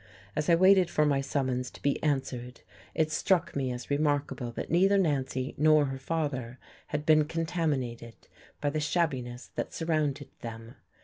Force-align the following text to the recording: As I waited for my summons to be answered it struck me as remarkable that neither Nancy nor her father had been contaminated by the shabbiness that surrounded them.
As 0.35 0.49
I 0.49 0.55
waited 0.55 0.89
for 0.89 1.05
my 1.05 1.21
summons 1.21 1.69
to 1.69 1.79
be 1.79 2.01
answered 2.01 2.61
it 2.95 3.11
struck 3.11 3.55
me 3.55 3.71
as 3.71 3.91
remarkable 3.91 4.51
that 4.53 4.71
neither 4.71 4.97
Nancy 4.97 5.53
nor 5.59 5.85
her 5.85 5.99
father 5.99 6.57
had 6.87 7.05
been 7.05 7.25
contaminated 7.25 8.15
by 8.59 8.71
the 8.71 8.79
shabbiness 8.79 9.51
that 9.53 9.75
surrounded 9.75 10.29
them. 10.41 10.73